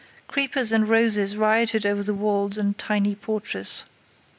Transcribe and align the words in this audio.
Creepers 0.27 0.71
and 0.71 0.89
roses 0.89 1.37
rioted 1.37 1.85
over 1.85 2.01
the 2.01 2.15
walls 2.15 2.57
and 2.57 2.75
tiny 2.75 3.13
porches. 3.13 3.85